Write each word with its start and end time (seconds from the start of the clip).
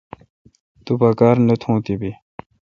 تو 0.83 0.91
پا 0.99 1.09
کار 1.19 1.35
نہ 1.47 1.55
تھون 1.61 1.75
تی 1.85 1.93
بی۔ 1.99 2.11